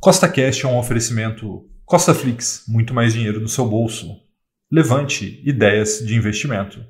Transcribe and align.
Costa 0.00 0.28
Cash 0.28 0.62
é 0.62 0.68
um 0.68 0.78
oferecimento 0.78 1.68
Costa 1.84 2.14
Flix, 2.14 2.62
muito 2.68 2.94
mais 2.94 3.14
dinheiro 3.14 3.40
no 3.40 3.48
seu 3.48 3.66
bolso. 3.66 4.16
Levante 4.70 5.42
ideias 5.44 5.98
de 5.98 6.14
investimento. 6.14 6.86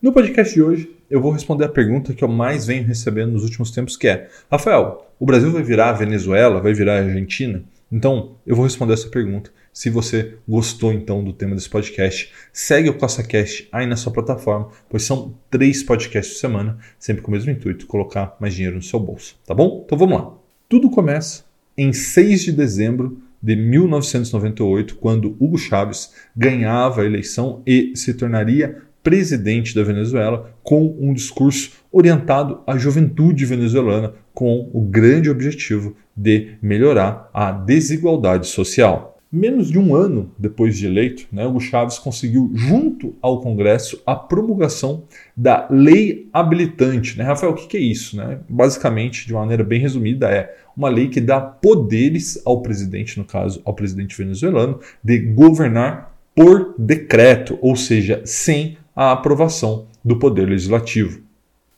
No 0.00 0.12
podcast 0.12 0.54
de 0.54 0.62
hoje, 0.62 0.88
eu 1.10 1.20
vou 1.20 1.32
responder 1.32 1.64
a 1.64 1.68
pergunta 1.68 2.14
que 2.14 2.22
eu 2.22 2.28
mais 2.28 2.68
venho 2.68 2.86
recebendo 2.86 3.32
nos 3.32 3.42
últimos 3.42 3.72
tempos, 3.72 3.96
que 3.96 4.06
é: 4.06 4.28
Rafael, 4.48 5.10
o 5.18 5.26
Brasil 5.26 5.50
vai 5.50 5.64
virar 5.64 5.92
Venezuela, 5.94 6.60
vai 6.60 6.72
virar 6.72 6.98
Argentina? 6.98 7.64
Então, 7.90 8.36
eu 8.46 8.54
vou 8.54 8.64
responder 8.64 8.92
essa 8.92 9.08
pergunta. 9.08 9.50
Se 9.72 9.90
você 9.90 10.36
gostou 10.46 10.92
então 10.92 11.24
do 11.24 11.32
tema 11.32 11.56
desse 11.56 11.68
podcast, 11.68 12.32
segue 12.52 12.90
o 12.90 12.96
CostaCast 12.96 13.68
aí 13.72 13.86
na 13.86 13.96
sua 13.96 14.12
plataforma, 14.12 14.70
pois 14.88 15.02
são 15.02 15.34
três 15.50 15.82
podcasts 15.82 16.34
por 16.34 16.40
semana, 16.40 16.78
sempre 16.96 17.22
com 17.22 17.28
o 17.28 17.34
mesmo 17.34 17.50
intuito, 17.50 17.88
colocar 17.88 18.36
mais 18.38 18.54
dinheiro 18.54 18.76
no 18.76 18.82
seu 18.82 19.00
bolso, 19.00 19.36
tá 19.44 19.52
bom? 19.52 19.82
Então 19.84 19.98
vamos 19.98 20.16
lá. 20.16 20.32
Tudo 20.68 20.90
começa 20.90 21.47
em 21.78 21.92
6 21.92 22.42
de 22.42 22.52
dezembro 22.52 23.22
de 23.40 23.54
1998, 23.54 24.96
quando 24.96 25.36
Hugo 25.38 25.56
Chávez 25.56 26.12
ganhava 26.36 27.02
a 27.02 27.06
eleição 27.06 27.62
e 27.64 27.92
se 27.94 28.14
tornaria 28.14 28.82
presidente 29.00 29.76
da 29.76 29.84
Venezuela 29.84 30.52
com 30.64 30.96
um 31.00 31.14
discurso 31.14 31.70
orientado 31.92 32.60
à 32.66 32.76
juventude 32.76 33.46
venezuelana 33.46 34.14
com 34.34 34.68
o 34.72 34.82
grande 34.82 35.30
objetivo 35.30 35.96
de 36.16 36.56
melhorar 36.60 37.30
a 37.32 37.52
desigualdade 37.52 38.48
social. 38.48 39.17
Menos 39.30 39.70
de 39.70 39.78
um 39.78 39.94
ano 39.94 40.30
depois 40.38 40.78
de 40.78 40.86
eleito, 40.86 41.26
né, 41.30 41.46
Hugo 41.46 41.60
Chávez 41.60 41.98
conseguiu, 41.98 42.50
junto 42.54 43.14
ao 43.20 43.42
Congresso, 43.42 44.00
a 44.06 44.16
promulgação 44.16 45.02
da 45.36 45.66
lei 45.70 46.28
habilitante. 46.32 47.18
Né? 47.18 47.24
Rafael, 47.24 47.52
o 47.52 47.54
que 47.54 47.76
é 47.76 47.80
isso? 47.80 48.16
Né? 48.16 48.38
Basicamente, 48.48 49.26
de 49.26 49.34
maneira 49.34 49.62
bem 49.62 49.80
resumida, 49.80 50.30
é 50.30 50.56
uma 50.74 50.88
lei 50.88 51.08
que 51.08 51.20
dá 51.20 51.40
poderes 51.40 52.40
ao 52.46 52.62
presidente, 52.62 53.18
no 53.18 53.24
caso, 53.24 53.60
ao 53.66 53.74
presidente 53.74 54.16
venezuelano, 54.16 54.80
de 55.04 55.18
governar 55.18 56.16
por 56.34 56.74
decreto, 56.78 57.58
ou 57.60 57.76
seja, 57.76 58.22
sem 58.24 58.78
a 58.96 59.12
aprovação 59.12 59.86
do 60.02 60.18
poder 60.18 60.48
legislativo. 60.48 61.20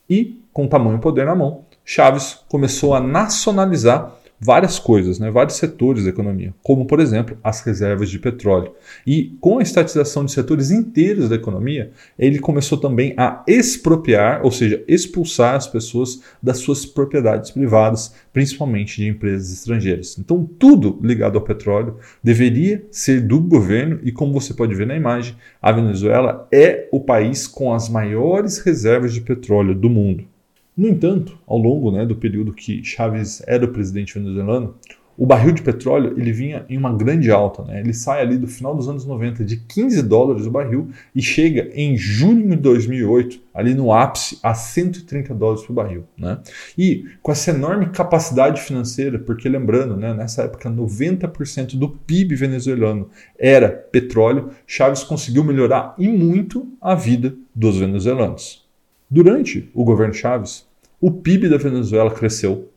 E, 0.08 0.40
com 0.52 0.68
tamanho 0.68 1.00
poder 1.00 1.26
na 1.26 1.34
mão, 1.34 1.64
Chaves 1.84 2.38
começou 2.48 2.94
a 2.94 3.00
nacionalizar 3.00 4.14
várias 4.40 4.78
coisas, 4.78 5.18
né, 5.18 5.30
vários 5.30 5.56
setores 5.56 6.04
da 6.04 6.10
economia, 6.10 6.54
como 6.62 6.86
por 6.86 6.98
exemplo 6.98 7.36
as 7.44 7.60
reservas 7.60 8.08
de 8.08 8.18
petróleo. 8.18 8.72
E 9.06 9.36
com 9.40 9.58
a 9.58 9.62
estatização 9.62 10.24
de 10.24 10.32
setores 10.32 10.70
inteiros 10.70 11.28
da 11.28 11.36
economia, 11.36 11.90
ele 12.18 12.38
começou 12.38 12.78
também 12.78 13.12
a 13.18 13.44
expropriar, 13.46 14.40
ou 14.42 14.50
seja, 14.50 14.82
expulsar 14.88 15.56
as 15.56 15.66
pessoas 15.66 16.22
das 16.42 16.58
suas 16.58 16.86
propriedades 16.86 17.50
privadas, 17.50 18.14
principalmente 18.32 18.96
de 18.96 19.08
empresas 19.08 19.52
estrangeiras. 19.52 20.16
Então 20.18 20.48
tudo 20.58 20.98
ligado 21.02 21.36
ao 21.36 21.44
petróleo 21.44 21.96
deveria 22.22 22.82
ser 22.90 23.20
do 23.20 23.40
governo 23.40 24.00
e 24.02 24.10
como 24.10 24.32
você 24.32 24.54
pode 24.54 24.74
ver 24.74 24.86
na 24.86 24.96
imagem, 24.96 25.36
a 25.60 25.70
Venezuela 25.70 26.48
é 26.50 26.88
o 26.90 27.00
país 27.00 27.46
com 27.46 27.74
as 27.74 27.88
maiores 27.88 28.58
reservas 28.58 29.12
de 29.12 29.20
petróleo 29.20 29.74
do 29.74 29.90
mundo. 29.90 30.24
No 30.76 30.88
entanto, 30.88 31.38
ao 31.46 31.58
longo 31.58 31.90
né, 31.90 32.06
do 32.06 32.16
período 32.16 32.52
que 32.52 32.82
Chávez 32.82 33.42
era 33.46 33.64
o 33.64 33.68
presidente 33.68 34.18
venezuelano, 34.18 34.76
o 35.20 35.26
barril 35.26 35.52
de 35.52 35.60
petróleo 35.60 36.14
ele 36.16 36.32
vinha 36.32 36.64
em 36.66 36.78
uma 36.78 36.90
grande 36.96 37.30
alta. 37.30 37.62
Né? 37.62 37.80
Ele 37.80 37.92
sai 37.92 38.22
ali 38.22 38.38
do 38.38 38.46
final 38.46 38.74
dos 38.74 38.88
anos 38.88 39.04
90 39.04 39.44
de 39.44 39.58
15 39.58 40.02
dólares 40.02 40.46
o 40.46 40.50
barril 40.50 40.88
e 41.14 41.20
chega 41.20 41.70
em 41.74 41.94
junho 41.94 42.48
de 42.48 42.56
2008, 42.56 43.38
ali 43.52 43.74
no 43.74 43.92
ápice, 43.92 44.38
a 44.42 44.54
130 44.54 45.34
dólares 45.34 45.62
por 45.62 45.74
barril. 45.74 46.04
Né? 46.16 46.38
E 46.78 47.04
com 47.22 47.30
essa 47.30 47.50
enorme 47.50 47.90
capacidade 47.90 48.62
financeira, 48.62 49.18
porque 49.18 49.46
lembrando, 49.46 49.94
né, 49.94 50.14
nessa 50.14 50.44
época 50.44 50.70
90% 50.70 51.76
do 51.76 51.90
PIB 51.90 52.34
venezuelano 52.34 53.10
era 53.38 53.68
petróleo, 53.68 54.48
Chávez 54.66 55.04
conseguiu 55.04 55.44
melhorar 55.44 55.94
e 55.98 56.08
muito 56.08 56.66
a 56.80 56.94
vida 56.94 57.34
dos 57.54 57.76
venezuelanos. 57.76 58.59
Durante 59.10 59.68
o 59.74 59.82
governo 59.82 60.14
Chávez, 60.14 60.64
o 61.00 61.10
PIB 61.10 61.48
da 61.48 61.56
Venezuela 61.56 62.12
cresceu, 62.12 62.70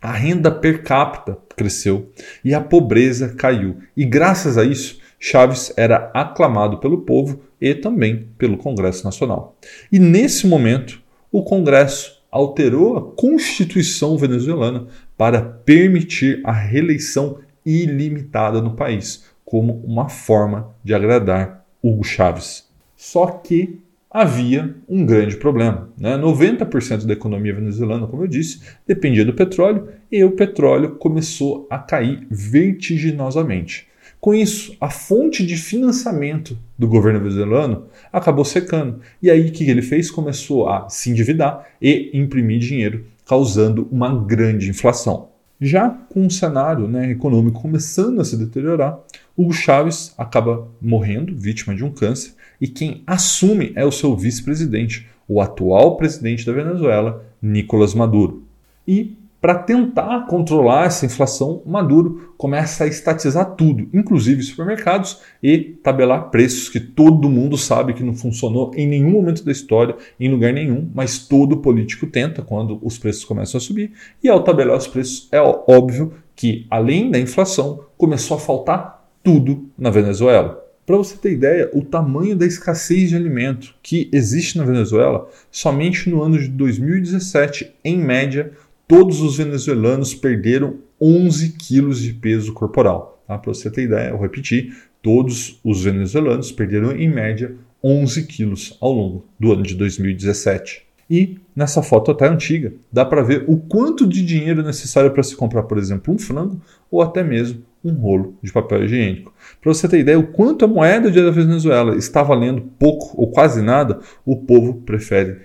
a 0.00 0.12
renda 0.12 0.48
per 0.48 0.84
capita 0.84 1.36
cresceu 1.56 2.08
e 2.44 2.54
a 2.54 2.60
pobreza 2.60 3.34
caiu. 3.34 3.78
E 3.96 4.04
graças 4.04 4.56
a 4.56 4.64
isso, 4.64 5.00
Chaves 5.18 5.72
era 5.76 6.08
aclamado 6.14 6.78
pelo 6.78 7.02
povo 7.02 7.40
e 7.60 7.74
também 7.74 8.28
pelo 8.38 8.56
Congresso 8.56 9.04
Nacional. 9.04 9.56
E 9.90 9.98
nesse 9.98 10.46
momento, 10.46 11.02
o 11.32 11.42
Congresso 11.42 12.22
alterou 12.30 12.96
a 12.96 13.02
Constituição 13.02 14.16
venezuelana 14.16 14.86
para 15.16 15.42
permitir 15.42 16.40
a 16.44 16.52
reeleição 16.52 17.38
ilimitada 17.66 18.62
no 18.62 18.76
país, 18.76 19.24
como 19.44 19.82
uma 19.84 20.08
forma 20.08 20.74
de 20.84 20.94
agradar 20.94 21.64
Hugo 21.82 22.04
Chávez. 22.04 22.68
Só 22.96 23.26
que 23.26 23.80
havia 24.12 24.74
um 24.88 25.06
grande 25.06 25.36
problema. 25.36 25.88
Né? 25.98 26.16
90% 26.16 27.06
da 27.06 27.14
economia 27.14 27.54
venezuelana, 27.54 28.06
como 28.06 28.22
eu 28.24 28.28
disse, 28.28 28.60
dependia 28.86 29.24
do 29.24 29.32
petróleo 29.32 29.88
e 30.10 30.22
o 30.22 30.32
petróleo 30.32 30.96
começou 30.96 31.66
a 31.70 31.78
cair 31.78 32.26
vertiginosamente. 32.30 33.88
Com 34.20 34.32
isso, 34.32 34.76
a 34.80 34.88
fonte 34.88 35.44
de 35.44 35.56
financiamento 35.56 36.56
do 36.78 36.86
governo 36.86 37.18
venezuelano 37.18 37.86
acabou 38.12 38.44
secando. 38.44 39.00
E 39.20 39.28
aí 39.28 39.48
o 39.48 39.52
que 39.52 39.68
ele 39.68 39.82
fez? 39.82 40.12
Começou 40.12 40.68
a 40.68 40.88
se 40.88 41.10
endividar 41.10 41.66
e 41.80 42.10
imprimir 42.14 42.60
dinheiro, 42.60 43.04
causando 43.26 43.88
uma 43.90 44.14
grande 44.14 44.70
inflação. 44.70 45.31
Já 45.64 45.90
com 45.90 46.26
o 46.26 46.30
cenário 46.30 46.88
né, 46.88 47.12
econômico 47.12 47.62
começando 47.62 48.20
a 48.20 48.24
se 48.24 48.36
deteriorar, 48.36 48.98
Hugo 49.36 49.52
Chávez 49.52 50.12
acaba 50.18 50.66
morrendo, 50.80 51.36
vítima 51.36 51.72
de 51.72 51.84
um 51.84 51.90
câncer, 51.92 52.34
e 52.60 52.66
quem 52.66 53.04
assume 53.06 53.72
é 53.76 53.84
o 53.84 53.92
seu 53.92 54.16
vice-presidente, 54.16 55.06
o 55.28 55.40
atual 55.40 55.96
presidente 55.96 56.44
da 56.44 56.52
Venezuela, 56.52 57.24
Nicolás 57.40 57.94
Maduro. 57.94 58.42
E 58.88 59.16
para 59.42 59.56
tentar 59.56 60.26
controlar 60.28 60.86
essa 60.86 61.04
inflação, 61.04 61.62
Maduro 61.66 62.32
começa 62.38 62.84
a 62.84 62.86
estatizar 62.86 63.56
tudo, 63.56 63.88
inclusive 63.92 64.40
supermercados, 64.40 65.18
e 65.42 65.58
tabelar 65.82 66.30
preços 66.30 66.68
que 66.68 66.78
todo 66.78 67.28
mundo 67.28 67.58
sabe 67.58 67.92
que 67.92 68.04
não 68.04 68.14
funcionou 68.14 68.70
em 68.76 68.86
nenhum 68.86 69.10
momento 69.10 69.44
da 69.44 69.50
história, 69.50 69.96
em 70.20 70.30
lugar 70.30 70.52
nenhum, 70.52 70.88
mas 70.94 71.18
todo 71.18 71.56
político 71.56 72.06
tenta 72.06 72.40
quando 72.40 72.78
os 72.82 72.98
preços 72.98 73.24
começam 73.24 73.58
a 73.58 73.60
subir. 73.60 73.90
E 74.22 74.28
ao 74.28 74.44
tabelar 74.44 74.76
os 74.78 74.86
preços, 74.86 75.28
é 75.32 75.40
óbvio 75.40 76.12
que, 76.36 76.64
além 76.70 77.10
da 77.10 77.18
inflação, 77.18 77.80
começou 77.98 78.36
a 78.36 78.40
faltar 78.40 79.08
tudo 79.24 79.68
na 79.76 79.90
Venezuela. 79.90 80.62
Para 80.86 80.96
você 80.96 81.16
ter 81.16 81.32
ideia, 81.32 81.70
o 81.72 81.82
tamanho 81.82 82.36
da 82.36 82.46
escassez 82.46 83.08
de 83.08 83.16
alimento 83.16 83.74
que 83.82 84.08
existe 84.12 84.58
na 84.58 84.64
Venezuela, 84.64 85.28
somente 85.50 86.08
no 86.10 86.22
ano 86.22 86.38
de 86.38 86.48
2017, 86.48 87.72
em 87.84 87.98
média, 87.98 88.52
todos 88.92 89.22
os 89.22 89.38
venezuelanos 89.38 90.14
perderam 90.14 90.74
11 91.00 91.54
quilos 91.54 91.98
de 91.98 92.12
peso 92.12 92.52
corporal. 92.52 93.24
Tá? 93.26 93.38
Para 93.38 93.54
você 93.54 93.70
ter 93.70 93.84
ideia, 93.84 94.10
eu 94.10 94.20
repetir, 94.20 94.76
todos 95.00 95.58
os 95.64 95.82
venezuelanos 95.82 96.52
perderam 96.52 96.92
em 96.92 97.08
média 97.08 97.54
11 97.82 98.26
quilos 98.26 98.76
ao 98.82 98.92
longo 98.92 99.24
do 99.40 99.50
ano 99.50 99.62
de 99.62 99.74
2017. 99.76 100.82
E 101.08 101.38
nessa 101.56 101.82
foto 101.82 102.10
até 102.10 102.28
antiga, 102.28 102.74
dá 102.92 103.02
para 103.02 103.22
ver 103.22 103.46
o 103.48 103.56
quanto 103.56 104.06
de 104.06 104.22
dinheiro 104.22 104.60
é 104.60 104.64
necessário 104.64 105.10
para 105.10 105.22
se 105.22 105.34
comprar, 105.36 105.62
por 105.62 105.78
exemplo, 105.78 106.12
um 106.12 106.18
frango 106.18 106.60
ou 106.90 107.00
até 107.00 107.24
mesmo 107.24 107.62
um 107.82 107.94
rolo 107.94 108.36
de 108.42 108.52
papel 108.52 108.84
higiênico. 108.84 109.32
Para 109.62 109.72
você 109.72 109.88
ter 109.88 110.00
ideia 110.00 110.18
o 110.18 110.26
quanto 110.26 110.66
a 110.66 110.68
moeda 110.68 111.10
da 111.10 111.30
Venezuela 111.30 111.96
está 111.96 112.22
valendo 112.22 112.60
pouco 112.78 113.18
ou 113.18 113.30
quase 113.30 113.62
nada, 113.62 114.00
o 114.22 114.36
povo 114.36 114.82
prefere 114.84 115.38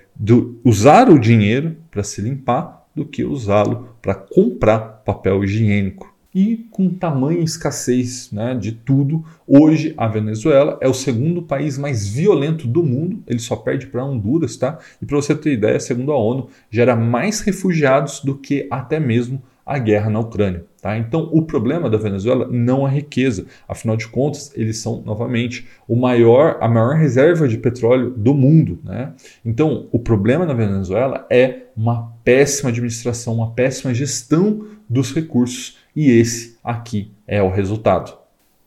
usar 0.62 1.08
o 1.08 1.18
dinheiro 1.18 1.76
para 1.90 2.02
se 2.02 2.20
limpar 2.20 2.77
do 2.98 3.06
que 3.06 3.24
usá-lo 3.24 3.88
para 4.02 4.14
comprar 4.14 5.02
papel 5.04 5.44
higiênico. 5.44 6.12
E 6.34 6.68
com 6.70 6.90
tamanha 6.90 7.40
escassez 7.40 8.30
né, 8.30 8.54
de 8.54 8.72
tudo, 8.72 9.24
hoje 9.46 9.94
a 9.96 10.06
Venezuela 10.06 10.76
é 10.80 10.88
o 10.88 10.92
segundo 10.92 11.42
país 11.42 11.78
mais 11.78 12.06
violento 12.06 12.66
do 12.66 12.82
mundo, 12.82 13.22
ele 13.26 13.38
só 13.38 13.56
perde 13.56 13.86
para 13.86 14.04
Honduras, 14.04 14.56
tá? 14.56 14.78
E 15.00 15.06
para 15.06 15.16
você 15.16 15.34
ter 15.34 15.52
ideia, 15.52 15.80
segundo 15.80 16.12
a 16.12 16.18
ONU, 16.18 16.48
gera 16.70 16.94
mais 16.94 17.40
refugiados 17.40 18.20
do 18.20 18.36
que 18.36 18.68
até 18.70 19.00
mesmo 19.00 19.42
a 19.68 19.78
guerra 19.78 20.08
na 20.08 20.18
Ucrânia. 20.18 20.64
Tá? 20.80 20.96
Então, 20.96 21.28
o 21.30 21.42
problema 21.42 21.90
da 21.90 21.98
Venezuela 21.98 22.48
não 22.50 22.86
é 22.86 22.90
a 22.90 22.94
riqueza. 22.94 23.44
Afinal 23.68 23.98
de 23.98 24.08
contas, 24.08 24.50
eles 24.56 24.78
são, 24.78 25.02
novamente, 25.04 25.68
o 25.86 25.94
maior, 25.94 26.56
a 26.60 26.66
maior 26.66 26.96
reserva 26.96 27.46
de 27.46 27.58
petróleo 27.58 28.10
do 28.10 28.32
mundo. 28.32 28.78
Né? 28.82 29.12
Então, 29.44 29.86
o 29.92 29.98
problema 29.98 30.46
na 30.46 30.54
Venezuela 30.54 31.26
é 31.30 31.64
uma 31.76 32.14
péssima 32.24 32.70
administração, 32.70 33.34
uma 33.34 33.50
péssima 33.50 33.92
gestão 33.92 34.66
dos 34.88 35.12
recursos. 35.12 35.76
E 35.94 36.10
esse 36.10 36.56
aqui 36.64 37.12
é 37.26 37.42
o 37.42 37.50
resultado. 37.50 38.16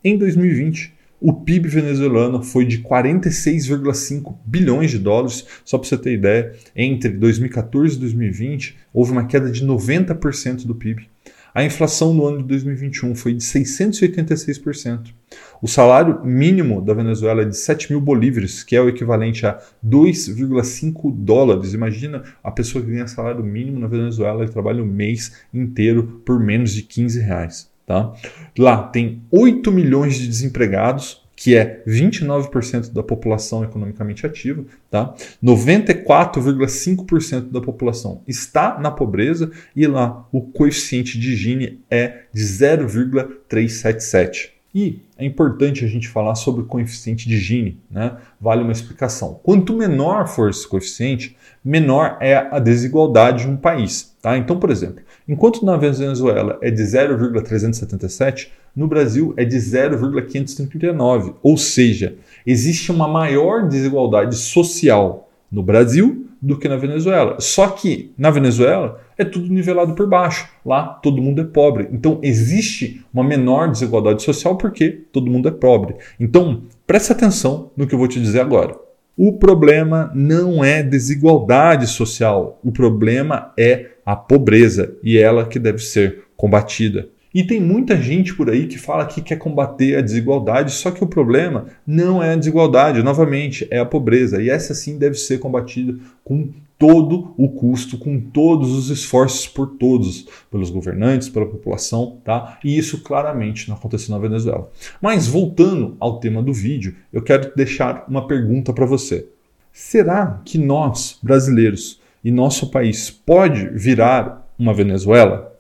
Em 0.04 0.18
2020, 0.18 0.94
o 1.22 1.32
PIB 1.32 1.70
venezuelano 1.70 2.42
foi 2.42 2.66
de 2.66 2.80
46,5 2.80 4.36
bilhões 4.44 4.90
de 4.90 4.98
dólares. 4.98 5.46
Só 5.64 5.78
para 5.78 5.88
você 5.88 5.96
ter 5.96 6.14
ideia, 6.14 6.54
entre 6.76 7.12
2014 7.12 7.96
e 7.96 8.00
2020 8.00 8.76
houve 8.92 9.12
uma 9.12 9.28
queda 9.28 9.52
de 9.52 9.64
90% 9.64 10.66
do 10.66 10.74
PIB. 10.74 11.08
A 11.54 11.64
inflação 11.64 12.14
no 12.14 12.26
ano 12.26 12.38
de 12.40 12.46
2021 12.46 13.14
foi 13.14 13.34
de 13.34 13.44
686%. 13.44 15.14
O 15.62 15.68
salário 15.68 16.26
mínimo 16.26 16.82
da 16.82 16.94
Venezuela 16.94 17.44
é 17.44 17.46
de 17.46 17.58
7 17.58 17.92
mil 17.92 18.02
bolívares, 18.02 18.64
que 18.64 18.76
é 18.76 18.82
o 18.82 18.90
equivalente 18.90 19.46
a 19.46 19.60
2,5 19.86 21.14
dólares. 21.14 21.74
Imagina 21.74 22.24
a 22.44 22.50
pessoa 22.50 22.84
que 22.84 22.90
ganha 22.90 23.06
salário 23.06 23.44
mínimo 23.44 23.80
na 23.80 23.88
Venezuela 23.88 24.44
e 24.44 24.50
trabalha 24.50 24.82
o 24.82 24.88
mês 24.88 25.34
inteiro 25.54 26.22
por 26.26 26.40
menos 26.40 26.74
de 26.74 26.82
15 26.82 27.20
reais. 27.20 27.71
Tá? 27.92 28.14
Lá 28.58 28.84
tem 28.84 29.22
8 29.30 29.70
milhões 29.70 30.16
de 30.16 30.26
desempregados, 30.26 31.22
que 31.36 31.58
é 31.58 31.84
29% 31.86 32.94
da 32.94 33.04
população 33.04 33.66
economicamente 33.66 34.26
ativa, 34.26 34.64
tá? 34.90 35.14
94,5% 35.44 37.52
da 37.52 37.60
população 37.60 38.22
está 38.26 38.80
na 38.80 38.92
pobreza 38.92 39.52
e 39.76 39.86
lá 39.88 40.26
o 40.32 40.40
coeficiente 40.40 41.20
de 41.20 41.36
Gini 41.36 41.82
é 41.90 42.22
de 42.32 42.46
0,377. 42.46 44.54
E 44.74 45.02
é 45.18 45.26
importante 45.26 45.84
a 45.84 45.88
gente 45.88 46.08
falar 46.08 46.36
sobre 46.36 46.62
o 46.62 46.66
coeficiente 46.66 47.28
de 47.28 47.38
Gini, 47.38 47.78
né? 47.90 48.16
Vale 48.40 48.64
uma 48.64 48.72
explicação. 48.72 49.38
Quanto 49.44 49.76
menor 49.76 50.30
for 50.30 50.50
esse 50.50 50.66
coeficiente, 50.66 51.36
menor 51.64 52.18
é 52.22 52.38
a 52.38 52.58
desigualdade 52.58 53.44
de 53.44 53.50
um 53.50 53.58
país, 53.58 54.16
tá? 54.22 54.38
Então, 54.38 54.58
por 54.58 54.70
exemplo, 54.70 55.04
enquanto 55.32 55.66
na 55.66 55.78
Venezuela 55.78 56.58
é 56.62 56.70
de 56.70 56.84
0,377, 56.84 58.52
no 58.76 58.88
Brasil 58.88 59.34
é 59.38 59.46
de 59.46 59.58
0,539, 59.58 61.36
ou 61.42 61.58
seja, 61.58 62.16
existe 62.46 62.92
uma 62.92 63.08
maior 63.08 63.68
desigualdade 63.68 64.36
social 64.36 65.30
no 65.52 65.64
Brasil 65.64 66.28
do 66.42 66.58
que 66.58 66.68
na 66.68 66.76
Venezuela. 66.76 67.38
Só 67.40 67.68
que 67.68 68.12
na 68.18 68.32
Venezuela 68.32 69.00
é 69.18 69.24
tudo 69.24 69.54
nivelado 69.54 69.94
por 69.94 70.08
baixo. 70.08 70.50
Lá 70.66 70.84
todo 70.88 71.22
mundo 71.22 71.42
é 71.42 71.46
pobre. 71.46 71.88
Então 71.92 72.20
existe 72.24 73.06
uma 73.14 73.24
menor 73.24 73.70
desigualdade 73.70 74.24
social 74.24 74.58
porque 74.58 74.90
todo 75.12 75.30
mundo 75.30 75.48
é 75.48 75.52
pobre. 75.52 75.96
Então 76.20 76.64
preste 76.88 77.12
atenção 77.12 77.72
no 77.78 77.86
que 77.86 77.94
eu 77.94 78.00
vou 78.00 78.08
te 78.08 78.20
dizer 78.20 78.40
agora. 78.40 78.76
O 79.16 79.34
problema 79.34 80.12
não 80.16 80.64
é 80.64 80.82
desigualdade 80.82 81.88
social, 81.88 82.60
o 82.64 82.72
problema 82.72 83.54
é 83.58 83.92
a 84.06 84.16
pobreza 84.16 84.96
e 85.04 85.18
ela 85.18 85.46
que 85.46 85.60
deve 85.60 85.80
ser 85.80 86.24
combatida. 86.36 87.08
E 87.34 87.44
tem 87.44 87.62
muita 87.62 88.02
gente 88.02 88.34
por 88.34 88.50
aí 88.50 88.68
que 88.68 88.78
fala 88.78 89.06
que 89.06 89.22
quer 89.22 89.38
combater 89.38 89.96
a 89.96 90.02
desigualdade, 90.02 90.72
só 90.72 90.92
que 90.92 91.04
o 91.04 91.08
problema 91.08 91.68
não 91.88 92.22
é 92.22 92.34
a 92.34 92.36
desigualdade, 92.36 93.02
novamente, 93.02 93.66
é 93.72 93.80
a 93.80 93.86
pobreza. 93.86 94.42
E 94.42 94.50
essa 94.50 94.74
sim 94.74 94.98
deve 94.98 95.16
ser 95.16 95.40
combatida 95.40 95.98
com 96.24 96.50
todo 96.78 97.34
o 97.38 97.48
custo, 97.48 97.98
com 97.98 98.20
todos 98.20 98.72
os 98.72 98.90
esforços 98.90 99.48
por 99.48 99.68
todos, 99.68 100.28
pelos 100.50 100.72
governantes, 100.72 101.30
pela 101.30 101.46
população, 101.46 102.18
tá? 102.26 102.58
E 102.64 102.76
isso 102.76 103.02
claramente 103.02 103.70
não 103.70 103.76
aconteceu 103.76 104.14
na 104.14 104.20
Venezuela. 104.20 104.70
Mas 105.00 105.28
voltando 105.28 105.96
ao 106.00 106.20
tema 106.20 106.42
do 106.42 106.52
vídeo, 106.52 106.96
eu 107.14 107.22
quero 107.22 107.54
deixar 107.56 108.04
uma 108.10 108.28
pergunta 108.28 108.74
para 108.74 108.86
você. 108.86 109.28
Será 109.72 110.42
que 110.44 110.58
nós, 110.58 111.20
brasileiros, 111.22 112.02
e 112.24 112.32
nosso 112.32 112.72
país 112.72 113.12
pode 113.12 113.70
virar 113.70 114.52
uma 114.58 114.74
Venezuela? 114.74 115.51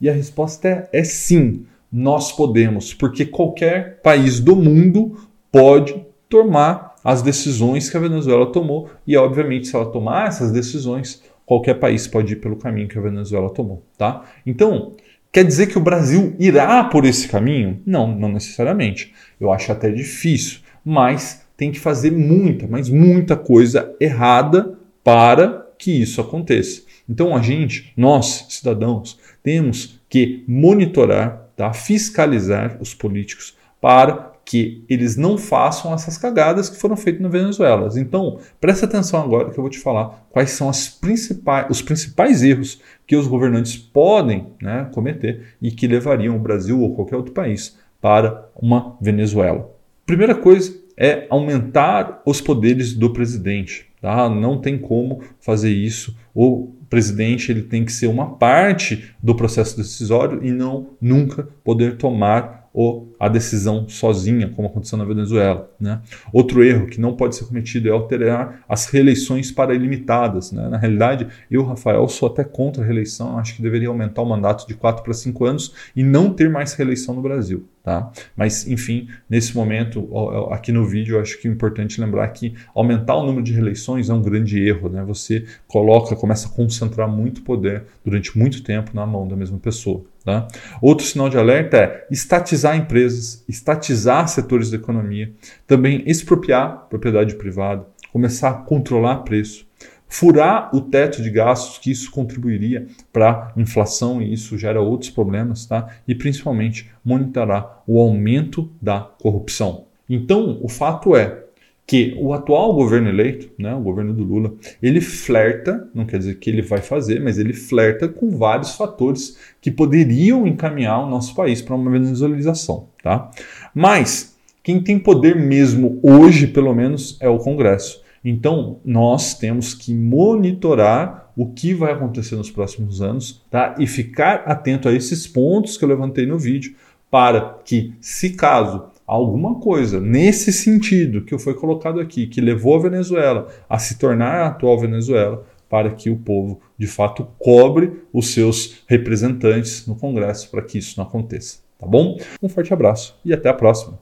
E 0.00 0.08
a 0.08 0.12
resposta 0.12 0.68
é, 0.68 0.88
é 0.92 1.04
sim, 1.04 1.64
nós 1.92 2.32
podemos, 2.32 2.92
porque 2.92 3.24
qualquer 3.24 4.00
país 4.02 4.40
do 4.40 4.54
mundo 4.54 5.16
pode 5.50 6.06
tomar 6.28 6.94
as 7.02 7.22
decisões 7.22 7.88
que 7.88 7.96
a 7.96 8.00
Venezuela 8.00 8.52
tomou, 8.52 8.90
e 9.06 9.16
obviamente, 9.16 9.68
se 9.68 9.74
ela 9.74 9.90
tomar 9.90 10.28
essas 10.28 10.52
decisões, 10.52 11.22
qualquer 11.46 11.74
país 11.74 12.06
pode 12.06 12.34
ir 12.34 12.36
pelo 12.36 12.56
caminho 12.56 12.88
que 12.88 12.98
a 12.98 13.02
Venezuela 13.02 13.48
tomou, 13.48 13.82
tá? 13.96 14.24
Então, 14.44 14.92
quer 15.32 15.44
dizer 15.44 15.68
que 15.68 15.78
o 15.78 15.82
Brasil 15.82 16.36
irá 16.38 16.84
por 16.84 17.06
esse 17.06 17.26
caminho? 17.26 17.80
Não, 17.86 18.06
não 18.06 18.28
necessariamente. 18.28 19.14
Eu 19.40 19.50
acho 19.50 19.72
até 19.72 19.90
difícil, 19.90 20.60
mas 20.84 21.46
tem 21.56 21.72
que 21.72 21.80
fazer 21.80 22.12
muita, 22.12 22.66
mas 22.66 22.90
muita 22.90 23.36
coisa 23.36 23.94
errada 23.98 24.78
para 25.02 25.66
que 25.78 25.90
isso 25.90 26.20
aconteça. 26.20 26.82
Então 27.08 27.34
a 27.34 27.40
gente, 27.40 27.92
nós, 27.96 28.46
cidadãos, 28.50 29.18
temos 29.42 30.00
que 30.08 30.44
monitorar, 30.46 31.48
tá? 31.56 31.72
fiscalizar 31.72 32.76
os 32.80 32.94
políticos 32.94 33.56
para 33.80 34.32
que 34.44 34.82
eles 34.88 35.14
não 35.14 35.36
façam 35.36 35.92
essas 35.92 36.16
cagadas 36.16 36.70
que 36.70 36.78
foram 36.78 36.96
feitas 36.96 37.20
na 37.20 37.28
Venezuela. 37.28 37.90
Então, 37.96 38.38
presta 38.58 38.86
atenção 38.86 39.22
agora 39.22 39.50
que 39.50 39.58
eu 39.58 39.62
vou 39.62 39.68
te 39.68 39.78
falar 39.78 40.26
quais 40.30 40.52
são 40.52 40.70
principais, 41.02 41.66
os 41.68 41.82
principais 41.82 42.42
erros 42.42 42.80
que 43.06 43.14
os 43.14 43.26
governantes 43.26 43.76
podem 43.76 44.46
né, 44.62 44.88
cometer 44.94 45.54
e 45.60 45.70
que 45.70 45.86
levariam 45.86 46.34
o 46.34 46.38
Brasil 46.38 46.80
ou 46.80 46.94
qualquer 46.94 47.16
outro 47.16 47.34
país 47.34 47.76
para 48.00 48.48
uma 48.56 48.96
Venezuela. 49.02 49.70
Primeira 50.06 50.34
coisa 50.34 50.74
é 50.96 51.26
aumentar 51.28 52.22
os 52.24 52.40
poderes 52.40 52.94
do 52.94 53.12
presidente. 53.12 53.86
Tá? 54.00 54.30
Não 54.30 54.58
tem 54.58 54.78
como 54.78 55.22
fazer 55.40 55.70
isso. 55.70 56.16
O 56.34 56.72
presidente 56.88 57.50
ele 57.50 57.62
tem 57.62 57.84
que 57.84 57.92
ser 57.92 58.06
uma 58.06 58.34
parte 58.34 59.14
do 59.22 59.34
processo 59.34 59.76
decisório 59.76 60.44
e 60.44 60.50
não 60.50 60.90
nunca 61.00 61.48
poder 61.62 61.96
tomar 61.96 62.57
ou 62.78 63.12
a 63.18 63.28
decisão 63.28 63.88
sozinha, 63.88 64.48
como 64.54 64.68
aconteceu 64.68 64.96
na 64.96 65.04
Venezuela. 65.04 65.68
Né? 65.80 66.00
Outro 66.32 66.62
erro 66.62 66.86
que 66.86 67.00
não 67.00 67.16
pode 67.16 67.34
ser 67.34 67.44
cometido 67.44 67.88
é 67.88 67.90
alterar 67.90 68.60
as 68.68 68.86
reeleições 68.86 69.50
para 69.50 69.74
ilimitadas. 69.74 70.52
Né? 70.52 70.68
Na 70.68 70.78
realidade, 70.78 71.26
eu, 71.50 71.64
Rafael, 71.64 72.06
sou 72.06 72.28
até 72.28 72.44
contra 72.44 72.80
a 72.80 72.86
reeleição, 72.86 73.36
acho 73.36 73.56
que 73.56 73.62
deveria 73.62 73.88
aumentar 73.88 74.22
o 74.22 74.26
mandato 74.26 74.64
de 74.64 74.74
4 74.74 75.02
para 75.02 75.12
5 75.12 75.44
anos 75.44 75.74
e 75.96 76.04
não 76.04 76.32
ter 76.32 76.48
mais 76.48 76.74
reeleição 76.74 77.16
no 77.16 77.20
Brasil. 77.20 77.66
Tá? 77.82 78.12
Mas, 78.36 78.68
enfim, 78.68 79.08
nesse 79.28 79.56
momento, 79.56 80.08
aqui 80.52 80.70
no 80.70 80.86
vídeo, 80.86 81.16
eu 81.16 81.20
acho 81.20 81.40
que 81.40 81.48
é 81.48 81.50
importante 81.50 82.00
lembrar 82.00 82.28
que 82.28 82.54
aumentar 82.72 83.16
o 83.16 83.26
número 83.26 83.42
de 83.42 83.52
reeleições 83.52 84.08
é 84.08 84.14
um 84.14 84.22
grande 84.22 84.62
erro. 84.62 84.88
Né? 84.88 85.02
Você 85.04 85.46
coloca, 85.66 86.14
começa 86.14 86.46
a 86.46 86.50
concentrar 86.50 87.08
muito 87.08 87.42
poder 87.42 87.84
durante 88.04 88.38
muito 88.38 88.62
tempo 88.62 88.92
na 88.94 89.04
mão 89.04 89.26
da 89.26 89.34
mesma 89.34 89.58
pessoa. 89.58 90.04
Tá? 90.28 90.46
Outro 90.82 91.06
sinal 91.06 91.30
de 91.30 91.38
alerta 91.38 91.78
é 91.78 92.06
estatizar 92.10 92.76
empresas, 92.76 93.42
estatizar 93.48 94.28
setores 94.28 94.70
da 94.70 94.76
economia, 94.76 95.32
também 95.66 96.02
expropriar 96.04 96.86
propriedade 96.90 97.34
privada, 97.36 97.86
começar 98.12 98.50
a 98.50 98.52
controlar 98.52 99.20
preço, 99.20 99.66
furar 100.06 100.68
o 100.76 100.82
teto 100.82 101.22
de 101.22 101.30
gastos, 101.30 101.78
que 101.78 101.90
isso 101.90 102.10
contribuiria 102.10 102.88
para 103.10 103.54
inflação 103.56 104.20
e 104.20 104.30
isso 104.30 104.58
gera 104.58 104.82
outros 104.82 105.08
problemas, 105.08 105.64
tá? 105.64 105.88
e 106.06 106.14
principalmente 106.14 106.90
monitorar 107.02 107.82
o 107.86 107.98
aumento 107.98 108.70
da 108.82 109.00
corrupção. 109.00 109.86
Então, 110.06 110.58
o 110.60 110.68
fato 110.68 111.16
é, 111.16 111.44
que 111.88 112.14
o 112.20 112.34
atual 112.34 112.74
governo 112.74 113.08
eleito, 113.08 113.50
né, 113.58 113.74
o 113.74 113.80
governo 113.80 114.12
do 114.12 114.22
Lula, 114.22 114.52
ele 114.82 115.00
flerta, 115.00 115.88
não 115.94 116.04
quer 116.04 116.18
dizer 116.18 116.34
que 116.34 116.50
ele 116.50 116.60
vai 116.60 116.82
fazer, 116.82 117.18
mas 117.18 117.38
ele 117.38 117.54
flerta 117.54 118.06
com 118.06 118.28
vários 118.36 118.74
fatores 118.74 119.38
que 119.58 119.70
poderiam 119.70 120.46
encaminhar 120.46 121.02
o 121.02 121.08
nosso 121.08 121.34
país 121.34 121.62
para 121.62 121.74
uma 121.74 121.90
venezuelização, 121.90 122.88
tá? 123.02 123.30
Mas 123.74 124.36
quem 124.62 124.82
tem 124.82 124.98
poder 124.98 125.34
mesmo 125.34 125.98
hoje, 126.02 126.46
pelo 126.46 126.74
menos, 126.74 127.16
é 127.22 127.28
o 127.28 127.38
Congresso. 127.38 128.02
Então, 128.22 128.80
nós 128.84 129.32
temos 129.32 129.72
que 129.72 129.94
monitorar 129.94 131.32
o 131.34 131.46
que 131.46 131.72
vai 131.72 131.92
acontecer 131.92 132.36
nos 132.36 132.50
próximos 132.50 133.00
anos, 133.00 133.42
tá? 133.50 133.74
E 133.78 133.86
ficar 133.86 134.42
atento 134.44 134.90
a 134.90 134.92
esses 134.92 135.26
pontos 135.26 135.78
que 135.78 135.84
eu 135.86 135.88
levantei 135.88 136.26
no 136.26 136.38
vídeo 136.38 136.74
para 137.10 137.60
que, 137.64 137.94
se 137.98 138.34
caso 138.34 138.90
alguma 139.08 139.54
coisa 139.54 139.98
nesse 139.98 140.52
sentido 140.52 141.24
que 141.24 141.36
foi 141.38 141.54
colocado 141.54 141.98
aqui, 141.98 142.26
que 142.26 142.42
levou 142.42 142.76
a 142.76 142.82
Venezuela 142.82 143.48
a 143.68 143.78
se 143.78 143.98
tornar 143.98 144.42
a 144.42 144.46
atual 144.48 144.78
Venezuela, 144.78 145.46
para 145.68 145.90
que 145.90 146.10
o 146.10 146.16
povo 146.16 146.60
de 146.78 146.86
fato 146.86 147.26
cobre 147.38 148.02
os 148.12 148.32
seus 148.32 148.82
representantes 148.86 149.86
no 149.86 149.96
Congresso 149.96 150.50
para 150.50 150.62
que 150.62 150.78
isso 150.78 150.94
não 150.98 151.06
aconteça. 151.06 151.58
Tá 151.78 151.86
bom? 151.86 152.18
Um 152.42 152.48
forte 152.48 152.72
abraço 152.72 153.18
e 153.24 153.32
até 153.32 153.48
a 153.48 153.54
próxima. 153.54 153.98